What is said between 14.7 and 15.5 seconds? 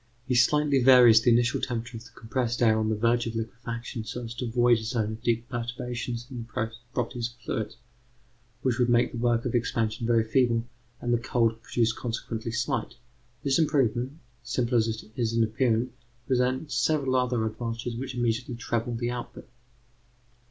as it is in